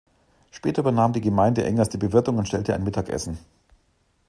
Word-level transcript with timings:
Später 0.49 0.81
übernahm 0.81 1.13
die 1.13 1.21
Gemeinde 1.21 1.63
Engers 1.63 1.89
die 1.89 1.99
Bewirtung 1.99 2.39
und 2.39 2.47
stellte 2.47 2.73
ein 2.73 2.83
Mittagessen. 2.83 3.37